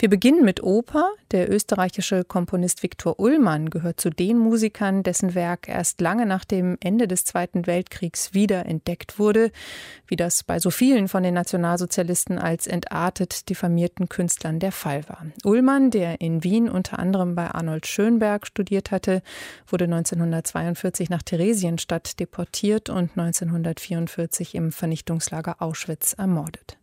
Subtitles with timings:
[0.00, 1.10] Wir beginnen mit Oper.
[1.30, 6.78] Der österreichische Komponist Viktor Ullmann gehört zu den Musikern, dessen Werk erst lange nach dem
[6.80, 9.52] Ende des Zweiten Weltkriegs wieder entdeckt wurde,
[10.06, 15.26] wie das bei so vielen von den Nationalsozialisten als entartet diffamierten Künstlern der Fall war.
[15.44, 19.20] Ullmann, der in Wien unter anderem bei Arnold Schönberg studiert hatte,
[19.66, 26.78] wurde 1942 nach Theresienstadt deportiert und 1944 im Vernichtungslager Auschwitz ermordet.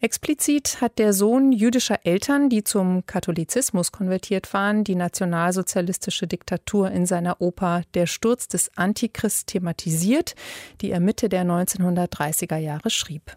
[0.00, 7.04] Explizit hat der Sohn jüdischer Eltern, die zum Katholizismus konvertiert waren, die nationalsozialistische Diktatur in
[7.04, 10.36] seiner Oper Der Sturz des Antichrist thematisiert,
[10.80, 13.36] die er Mitte der 1930er Jahre schrieb.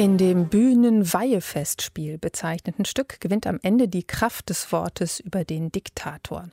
[0.00, 6.48] In dem Bühnenweihefestspiel bezeichneten Stück gewinnt am Ende die Kraft des Wortes über den Diktator.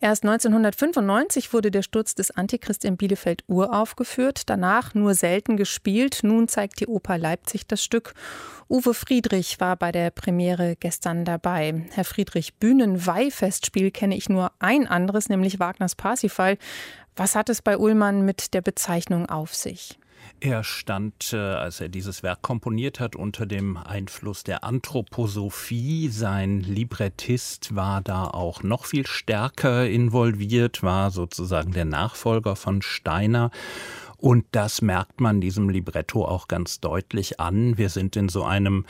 [0.00, 6.24] Erst 1995 wurde der Sturz des Antichrist in Bielefeld uraufgeführt, danach nur selten gespielt.
[6.24, 8.14] Nun zeigt die Oper Leipzig das Stück.
[8.68, 11.86] Uwe Friedrich war bei der Premiere gestern dabei.
[11.92, 16.58] Herr Friedrich, Bühnenweihfestspiel kenne ich nur ein anderes, nämlich Wagners Parsifal.
[17.14, 20.00] Was hat es bei Ullmann mit der Bezeichnung auf sich?
[20.40, 26.08] Er stand, äh, als er dieses Werk komponiert hat, unter dem Einfluss der Anthroposophie.
[26.08, 33.50] Sein Librettist war da auch noch viel stärker involviert, war sozusagen der Nachfolger von Steiner.
[34.16, 37.76] Und das merkt man diesem Libretto auch ganz deutlich an.
[37.76, 38.84] Wir sind in so einem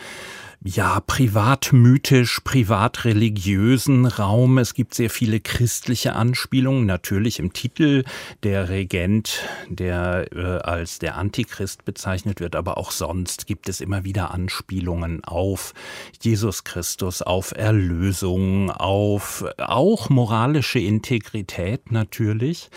[0.65, 4.59] ja, privatmythisch, privatreligiösen Raum.
[4.59, 8.05] Es gibt sehr viele christliche Anspielungen, natürlich im Titel
[8.45, 14.05] der Regent, der äh, als der Antichrist bezeichnet wird, aber auch sonst gibt es immer
[14.05, 15.75] wieder Anspielungen auf
[16.21, 22.71] Jesus Christus, auf Erlösung, auf auch moralische Integrität natürlich.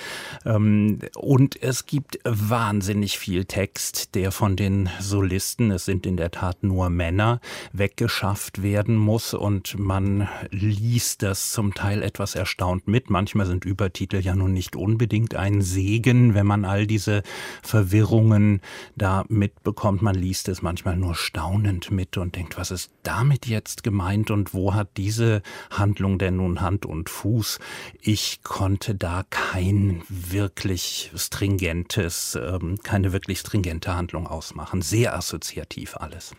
[0.44, 6.32] Ähm, und es gibt wahnsinnig viel Text, der von den Solisten, es sind in der
[6.32, 7.40] Tat nur Männer,
[7.78, 13.10] weggeschafft werden muss und man liest das zum Teil etwas erstaunt mit.
[13.10, 17.24] Manchmal sind Übertitel ja nun nicht unbedingt ein Segen, wenn man all diese
[17.62, 18.62] Verwirrungen
[18.96, 20.02] da mitbekommt.
[20.02, 24.54] Man liest es manchmal nur staunend mit und denkt, was ist damit jetzt gemeint und
[24.54, 27.60] wo hat diese Handlung denn nun Hand und Fuß?
[28.02, 34.82] Ich konnte da kein wirklich stringentes, ähm, keine wirklich stringente Handlung ausmachen.
[34.82, 36.36] Sehr assoziativ alles.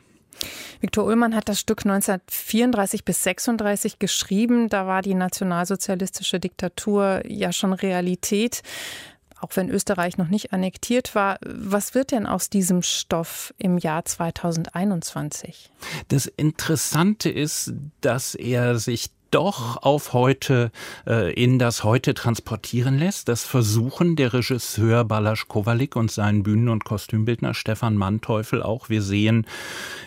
[0.81, 4.69] Viktor Ullmann hat das Stück 1934 bis 36 geschrieben.
[4.69, 8.63] Da war die nationalsozialistische Diktatur ja schon Realität,
[9.41, 11.39] auch wenn Österreich noch nicht annektiert war.
[11.43, 15.71] Was wird denn aus diesem Stoff im Jahr 2021?
[16.09, 20.71] Das Interessante ist, dass er sich doch auf heute,
[21.07, 23.29] äh, in das Heute transportieren lässt.
[23.29, 28.89] Das versuchen der Regisseur Balasch Kowalik und sein Bühnen- und Kostümbildner Stefan Manteuffel auch.
[28.89, 29.47] Wir sehen,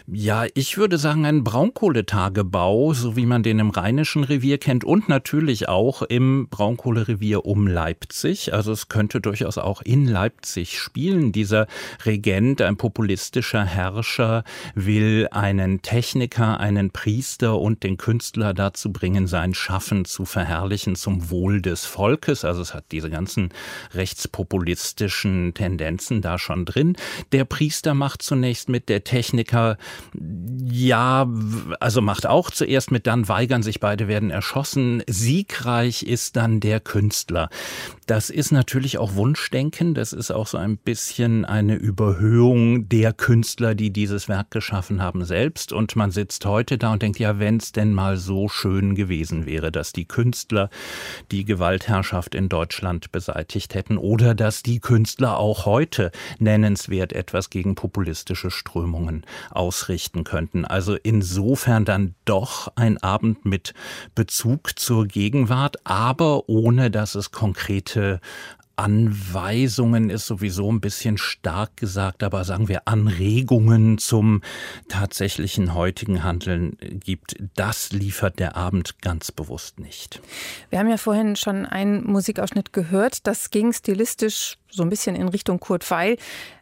[0.07, 5.09] ja, ich würde sagen, einen Braunkohletagebau, so wie man den im Rheinischen Revier kennt und
[5.09, 8.53] natürlich auch im Braunkohlerevier um Leipzig.
[8.53, 11.31] Also es könnte durchaus auch in Leipzig spielen.
[11.31, 11.67] Dieser
[12.05, 14.43] Regent, ein populistischer Herrscher,
[14.75, 20.95] will einen Techniker, einen Priester und den Künstler dazu bringen, bringen, sein Schaffen zu verherrlichen
[20.95, 22.45] zum Wohl des Volkes.
[22.45, 23.49] Also es hat diese ganzen
[23.93, 26.95] rechtspopulistischen Tendenzen da schon drin.
[27.31, 29.77] Der Priester macht zunächst mit, der Techniker,
[30.63, 31.27] ja,
[31.79, 35.01] also macht auch zuerst mit, dann weigern sich beide, werden erschossen.
[35.07, 37.49] Siegreich ist dann der Künstler.
[38.05, 39.95] Das ist natürlich auch Wunschdenken.
[39.95, 45.25] Das ist auch so ein bisschen eine Überhöhung der Künstler, die dieses Werk geschaffen haben,
[45.25, 45.73] selbst.
[45.73, 49.45] Und man sitzt heute da und denkt, ja, wenn es denn mal so schön gewesen
[49.45, 50.69] wäre, dass die Künstler
[51.31, 57.75] die Gewaltherrschaft in Deutschland beseitigt hätten oder dass die Künstler auch heute nennenswert etwas gegen
[57.75, 60.65] populistische Strömungen ausrichten könnten.
[60.65, 63.73] Also insofern dann doch ein Abend mit
[64.15, 68.19] Bezug zur Gegenwart, aber ohne dass es konkrete
[68.79, 74.41] Anweisungen ist sowieso ein bisschen stark gesagt, aber sagen wir Anregungen zum
[74.87, 80.21] tatsächlichen heutigen Handeln gibt, das liefert der Abend ganz bewusst nicht.
[80.69, 85.27] Wir haben ja vorhin schon einen Musikausschnitt gehört, das ging stilistisch so ein bisschen in
[85.27, 86.15] Richtung Kurt Weil.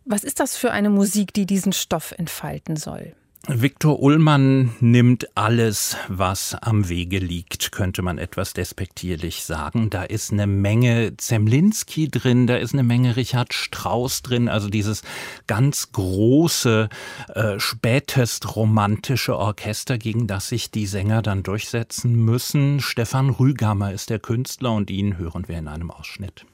[0.03, 3.13] Was ist das für eine Musik, die diesen Stoff entfalten soll?
[3.49, 9.89] Viktor Ullmann nimmt alles, was am Wege liegt, könnte man etwas despektierlich sagen.
[9.89, 15.01] Da ist eine Menge Zemlinski drin, da ist eine Menge Richard Strauss drin, also dieses
[15.47, 16.89] ganz große,
[17.35, 22.81] äh, spätest romantische Orchester, gegen das sich die Sänger dann durchsetzen müssen.
[22.81, 26.45] Stefan Rügammer ist der Künstler und ihn hören wir in einem Ausschnitt.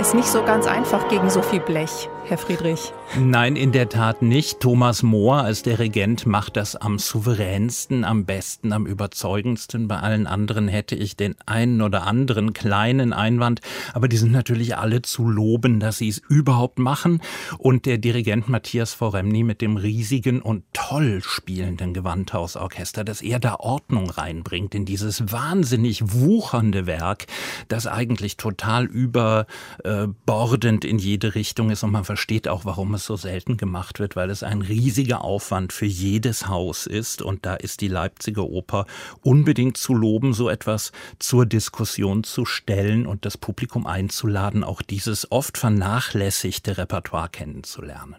[0.00, 2.92] Ist nicht so ganz einfach gegen so viel Blech, Herr Friedrich.
[3.18, 4.60] Nein, in der Tat nicht.
[4.60, 9.88] Thomas Mohr als Dirigent macht das am souveränsten, am besten, am überzeugendsten.
[9.88, 13.62] Bei allen anderen hätte ich den einen oder anderen kleinen Einwand,
[13.94, 17.22] aber die sind natürlich alle zu loben, dass sie es überhaupt machen.
[17.56, 23.54] Und der Dirigent Matthias Foremny mit dem riesigen und toll spielenden Gewandhausorchester, dass er da
[23.58, 27.24] Ordnung reinbringt in dieses wahnsinnig wuchernde Werk,
[27.68, 29.46] das eigentlich total über
[29.82, 34.00] äh, bordend in jede Richtung ist und man versteht auch, warum es so selten gemacht
[34.00, 38.42] wird, weil es ein riesiger Aufwand für jedes Haus ist und da ist die Leipziger
[38.42, 38.86] Oper
[39.22, 45.30] unbedingt zu loben, so etwas zur Diskussion zu stellen und das Publikum einzuladen, auch dieses
[45.30, 48.16] oft vernachlässigte Repertoire kennenzulernen.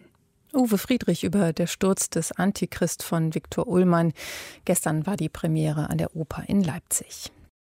[0.54, 4.14] Uwe Friedrich über Der Sturz des Antichrist von Viktor Ullmann.
[4.64, 7.34] Gestern war die Premiere an der Oper in Leipzig.